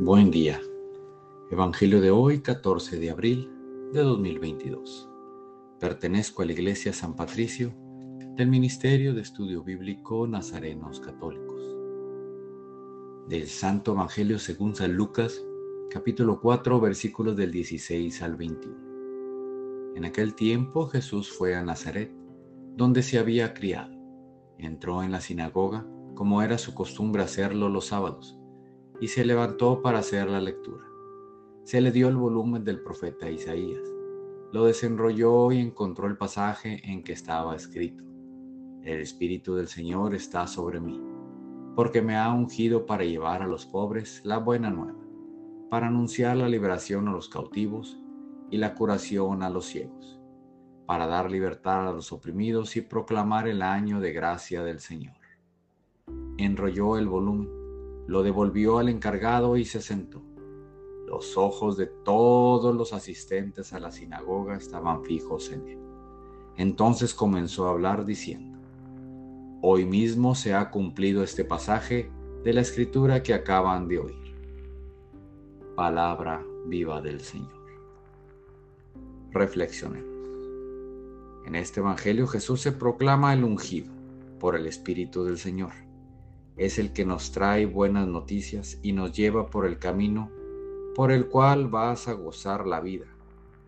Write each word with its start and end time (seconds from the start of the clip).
Buen 0.00 0.32
día. 0.32 0.60
Evangelio 1.52 2.00
de 2.00 2.10
hoy, 2.10 2.40
14 2.40 2.98
de 2.98 3.10
abril 3.10 3.48
de 3.92 4.00
2022. 4.00 5.08
Pertenezco 5.78 6.42
a 6.42 6.46
la 6.46 6.52
Iglesia 6.52 6.92
San 6.92 7.14
Patricio 7.14 7.72
del 8.34 8.48
Ministerio 8.48 9.14
de 9.14 9.20
Estudio 9.22 9.62
Bíblico 9.62 10.26
Nazarenos 10.26 10.98
Católicos. 10.98 11.62
Del 13.28 13.46
Santo 13.46 13.92
Evangelio 13.92 14.40
según 14.40 14.74
San 14.74 14.94
Lucas, 14.94 15.40
capítulo 15.90 16.40
4, 16.40 16.80
versículos 16.80 17.36
del 17.36 17.52
16 17.52 18.20
al 18.22 18.34
21. 18.34 19.94
En 19.94 20.04
aquel 20.04 20.34
tiempo 20.34 20.88
Jesús 20.88 21.30
fue 21.30 21.54
a 21.54 21.62
Nazaret, 21.62 22.12
donde 22.76 23.04
se 23.04 23.20
había 23.20 23.54
criado. 23.54 23.94
Entró 24.58 25.04
en 25.04 25.12
la 25.12 25.20
sinagoga, 25.20 25.86
como 26.16 26.42
era 26.42 26.58
su 26.58 26.74
costumbre 26.74 27.22
hacerlo 27.22 27.68
los 27.68 27.86
sábados 27.86 28.40
y 29.00 29.08
se 29.08 29.24
levantó 29.24 29.82
para 29.82 29.98
hacer 29.98 30.30
la 30.30 30.40
lectura. 30.40 30.84
Se 31.64 31.80
le 31.80 31.90
dio 31.90 32.08
el 32.08 32.16
volumen 32.16 32.64
del 32.64 32.82
profeta 32.82 33.30
Isaías. 33.30 33.82
Lo 34.52 34.66
desenrolló 34.66 35.50
y 35.50 35.58
encontró 35.58 36.06
el 36.06 36.16
pasaje 36.16 36.80
en 36.84 37.02
que 37.02 37.12
estaba 37.12 37.56
escrito. 37.56 38.04
El 38.82 39.00
Espíritu 39.00 39.54
del 39.54 39.66
Señor 39.66 40.14
está 40.14 40.46
sobre 40.46 40.80
mí, 40.80 41.02
porque 41.74 42.02
me 42.02 42.16
ha 42.16 42.30
ungido 42.32 42.86
para 42.86 43.04
llevar 43.04 43.42
a 43.42 43.46
los 43.46 43.66
pobres 43.66 44.20
la 44.24 44.38
buena 44.38 44.70
nueva, 44.70 45.00
para 45.70 45.86
anunciar 45.86 46.36
la 46.36 46.48
liberación 46.48 47.08
a 47.08 47.12
los 47.12 47.28
cautivos 47.28 47.98
y 48.50 48.58
la 48.58 48.74
curación 48.74 49.42
a 49.42 49.50
los 49.50 49.64
ciegos, 49.66 50.20
para 50.86 51.06
dar 51.06 51.30
libertad 51.30 51.88
a 51.88 51.92
los 51.92 52.12
oprimidos 52.12 52.76
y 52.76 52.82
proclamar 52.82 53.48
el 53.48 53.62
año 53.62 54.00
de 54.00 54.12
gracia 54.12 54.62
del 54.62 54.80
Señor. 54.80 55.16
Enrolló 56.36 56.98
el 56.98 57.08
volumen 57.08 57.63
lo 58.06 58.22
devolvió 58.22 58.78
al 58.78 58.88
encargado 58.88 59.56
y 59.56 59.64
se 59.64 59.80
sentó. 59.80 60.22
Los 61.06 61.36
ojos 61.36 61.76
de 61.76 61.86
todos 61.86 62.74
los 62.74 62.92
asistentes 62.92 63.72
a 63.72 63.80
la 63.80 63.90
sinagoga 63.90 64.56
estaban 64.56 65.04
fijos 65.04 65.50
en 65.50 65.68
él. 65.68 65.78
Entonces 66.56 67.14
comenzó 67.14 67.66
a 67.66 67.70
hablar 67.70 68.04
diciendo, 68.04 68.58
Hoy 69.62 69.86
mismo 69.86 70.34
se 70.34 70.52
ha 70.54 70.70
cumplido 70.70 71.22
este 71.22 71.44
pasaje 71.44 72.10
de 72.42 72.52
la 72.52 72.60
escritura 72.60 73.22
que 73.22 73.32
acaban 73.32 73.88
de 73.88 73.98
oír. 73.98 74.34
Palabra 75.74 76.44
viva 76.66 77.00
del 77.00 77.20
Señor. 77.20 77.64
Reflexionemos. 79.30 80.12
En 81.46 81.54
este 81.54 81.80
Evangelio 81.80 82.26
Jesús 82.26 82.60
se 82.60 82.72
proclama 82.72 83.32
el 83.32 83.44
ungido 83.44 83.92
por 84.38 84.56
el 84.56 84.66
Espíritu 84.66 85.24
del 85.24 85.38
Señor 85.38 85.72
es 86.56 86.78
el 86.78 86.92
que 86.92 87.04
nos 87.04 87.32
trae 87.32 87.66
buenas 87.66 88.06
noticias 88.06 88.78
y 88.82 88.92
nos 88.92 89.12
lleva 89.12 89.50
por 89.50 89.66
el 89.66 89.78
camino 89.78 90.30
por 90.94 91.10
el 91.10 91.26
cual 91.26 91.66
vas 91.66 92.06
a 92.06 92.12
gozar 92.12 92.66
la 92.66 92.80
vida, 92.80 93.06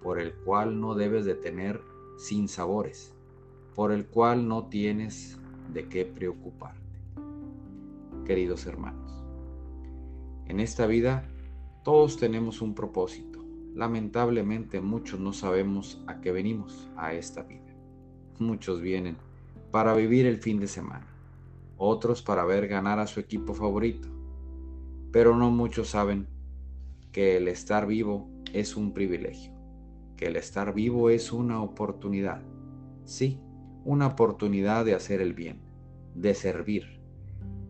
por 0.00 0.20
el 0.20 0.32
cual 0.32 0.80
no 0.80 0.94
debes 0.94 1.24
de 1.24 1.34
tener 1.34 1.82
sin 2.16 2.46
sabores, 2.46 3.12
por 3.74 3.90
el 3.90 4.06
cual 4.06 4.46
no 4.46 4.68
tienes 4.68 5.36
de 5.72 5.88
qué 5.88 6.04
preocuparte. 6.04 6.80
Queridos 8.24 8.66
hermanos, 8.66 9.24
en 10.46 10.60
esta 10.60 10.86
vida 10.86 11.28
todos 11.82 12.16
tenemos 12.16 12.62
un 12.62 12.74
propósito. 12.74 13.44
Lamentablemente 13.74 14.80
muchos 14.80 15.18
no 15.18 15.32
sabemos 15.32 16.00
a 16.06 16.20
qué 16.20 16.30
venimos 16.30 16.88
a 16.96 17.12
esta 17.12 17.42
vida. 17.42 17.74
Muchos 18.38 18.80
vienen 18.80 19.16
para 19.72 19.94
vivir 19.94 20.26
el 20.26 20.38
fin 20.38 20.60
de 20.60 20.68
semana 20.68 21.15
otros 21.76 22.22
para 22.22 22.44
ver 22.44 22.68
ganar 22.68 22.98
a 22.98 23.06
su 23.06 23.20
equipo 23.20 23.54
favorito. 23.54 24.08
Pero 25.12 25.36
no 25.36 25.50
muchos 25.50 25.88
saben 25.88 26.28
que 27.12 27.36
el 27.36 27.48
estar 27.48 27.86
vivo 27.86 28.28
es 28.52 28.76
un 28.76 28.92
privilegio, 28.92 29.52
que 30.16 30.26
el 30.26 30.36
estar 30.36 30.74
vivo 30.74 31.10
es 31.10 31.32
una 31.32 31.62
oportunidad. 31.62 32.42
Sí, 33.04 33.40
una 33.84 34.08
oportunidad 34.08 34.84
de 34.84 34.94
hacer 34.94 35.20
el 35.20 35.32
bien, 35.32 35.60
de 36.14 36.34
servir, 36.34 37.00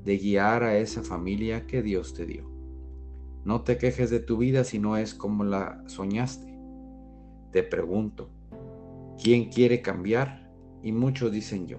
de 0.05 0.19
guiar 0.19 0.63
a 0.63 0.79
esa 0.79 1.03
familia 1.03 1.67
que 1.67 1.83
Dios 1.83 2.15
te 2.15 2.27
dio. 2.27 2.51
No 3.45 3.63
te 3.63 3.79
quejes 3.79 4.11
de 4.11 4.19
tu 4.19 4.39
vida 4.39 4.65
si 4.65 4.79
no 4.79 4.97
es 4.97 5.15
como 5.15 5.45
la 5.45 5.83
soñaste. 5.87 6.59
Te 7.53 7.63
pregunto, 7.63 8.29
¿quién 9.23 9.51
quiere 9.51 9.83
cambiar? 9.83 10.51
Y 10.83 10.93
muchos 10.93 11.31
dicen 11.31 11.67
yo. 11.67 11.79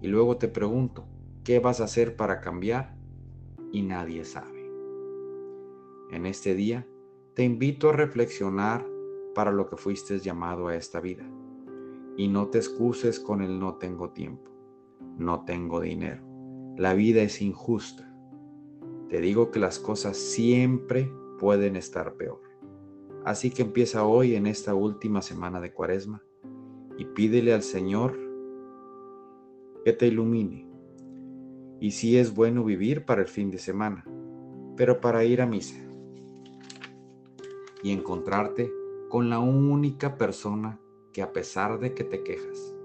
Y 0.00 0.08
luego 0.08 0.36
te 0.36 0.48
pregunto, 0.48 1.06
¿Qué 1.44 1.58
vas 1.58 1.80
a 1.80 1.84
hacer 1.84 2.16
para 2.16 2.40
cambiar? 2.40 2.94
Y 3.72 3.80
nadie 3.80 4.24
sabe. 4.24 4.70
En 6.10 6.26
este 6.26 6.54
día 6.54 6.86
te 7.34 7.44
invito 7.44 7.88
a 7.88 7.92
reflexionar 7.94 8.86
para 9.34 9.50
lo 9.50 9.70
que 9.70 9.78
fuiste 9.78 10.18
llamado 10.18 10.68
a 10.68 10.76
esta 10.76 11.00
vida. 11.00 11.24
Y 12.18 12.28
no 12.28 12.48
te 12.48 12.58
excuses 12.58 13.18
con 13.18 13.40
el 13.40 13.58
no 13.58 13.76
tengo 13.76 14.10
tiempo, 14.10 14.50
no 15.16 15.46
tengo 15.46 15.80
dinero. 15.80 16.22
La 16.76 16.92
vida 16.92 17.22
es 17.22 17.40
injusta. 17.40 18.14
Te 19.08 19.22
digo 19.22 19.50
que 19.50 19.60
las 19.60 19.78
cosas 19.78 20.18
siempre 20.18 21.10
pueden 21.38 21.74
estar 21.74 22.16
peor. 22.16 22.42
Así 23.24 23.50
que 23.50 23.62
empieza 23.62 24.04
hoy 24.04 24.34
en 24.34 24.46
esta 24.46 24.74
última 24.74 25.22
semana 25.22 25.58
de 25.58 25.72
Cuaresma 25.72 26.22
y 26.98 27.06
pídele 27.06 27.54
al 27.54 27.62
Señor 27.62 28.18
que 29.86 29.94
te 29.94 30.06
ilumine 30.06 30.69
y 31.80 31.92
sí 31.92 32.18
es 32.18 32.34
bueno 32.34 32.62
vivir 32.62 33.06
para 33.06 33.22
el 33.22 33.28
fin 33.28 33.50
de 33.50 33.58
semana, 33.58 34.04
pero 34.76 35.00
para 35.00 35.24
ir 35.24 35.40
a 35.40 35.46
misa 35.46 35.76
y 37.82 37.90
encontrarte 37.90 38.70
con 39.08 39.30
la 39.30 39.38
única 39.38 40.18
persona 40.18 40.78
que 41.12 41.22
a 41.22 41.32
pesar 41.32 41.80
de 41.80 41.94
que 41.94 42.04
te 42.04 42.22
quejas, 42.22 42.76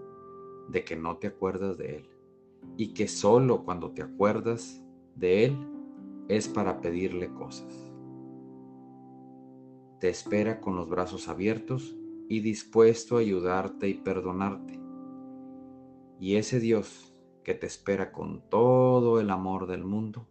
de 0.69 0.85
que 0.85 0.95
no 0.95 1.17
te 1.17 1.27
acuerdas 1.27 1.77
de 1.77 1.97
él, 1.97 2.09
y 2.77 2.93
que 2.93 3.07
solo 3.09 3.63
cuando 3.65 3.91
te 3.91 4.01
acuerdas 4.01 4.81
de 5.15 5.45
él 5.45 5.57
es 6.29 6.47
para 6.47 6.79
pedirle 6.79 7.31
cosas. 7.33 7.91
Te 9.99 10.09
espera 10.09 10.61
con 10.61 10.75
los 10.75 10.89
brazos 10.89 11.27
abiertos 11.27 11.95
y 12.29 12.39
dispuesto 12.39 13.17
a 13.17 13.19
ayudarte 13.19 13.87
y 13.87 13.93
perdonarte. 13.95 14.79
Y 16.19 16.35
ese 16.37 16.59
Dios 16.59 17.14
que 17.45 17.53
te 17.53 17.67
espera 17.67 18.11
con 18.11 18.41
todo 18.49 19.21
el 19.21 19.29
amor 19.29 19.67
del 19.67 19.85
mundo, 19.85 20.25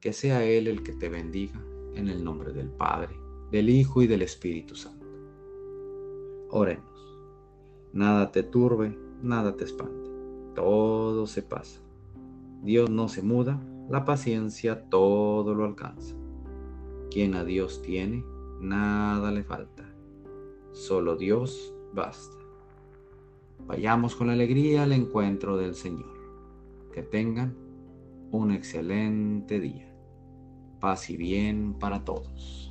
que 0.00 0.12
sea 0.12 0.44
Él 0.44 0.66
el 0.66 0.82
que 0.82 0.92
te 0.92 1.08
bendiga 1.08 1.64
en 1.94 2.08
el 2.08 2.24
nombre 2.24 2.52
del 2.52 2.68
Padre, 2.68 3.16
del 3.52 3.70
Hijo 3.70 4.02
y 4.02 4.08
del 4.08 4.22
Espíritu 4.22 4.74
Santo. 4.74 5.06
Oremos. 6.50 6.84
Nada 7.92 8.32
te 8.32 8.42
turbe, 8.42 8.98
nada 9.22 9.56
te 9.56 9.64
espante, 9.64 10.10
todo 10.56 11.28
se 11.28 11.42
pasa. 11.42 11.80
Dios 12.62 12.90
no 12.90 13.08
se 13.08 13.22
muda, 13.22 13.62
la 13.88 14.04
paciencia 14.04 14.90
todo 14.90 15.54
lo 15.54 15.64
alcanza. 15.64 16.16
Quien 17.12 17.36
a 17.36 17.44
Dios 17.44 17.80
tiene, 17.80 18.24
nada 18.60 19.30
le 19.30 19.44
falta. 19.44 19.88
Solo 20.72 21.14
Dios 21.14 21.72
basta. 21.94 22.36
Vayamos 23.68 24.16
con 24.16 24.30
alegría 24.30 24.82
al 24.82 24.92
encuentro 24.92 25.56
del 25.56 25.76
Señor. 25.76 26.19
Que 26.92 27.02
tengan 27.02 27.56
un 28.32 28.52
excelente 28.52 29.60
día. 29.60 29.92
Paz 30.80 31.10
y 31.10 31.16
bien 31.16 31.74
para 31.74 32.04
todos. 32.04 32.69